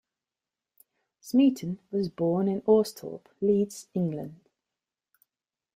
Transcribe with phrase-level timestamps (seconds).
[1.19, 4.39] Smeaton was born in Austhorpe, Leeds, England.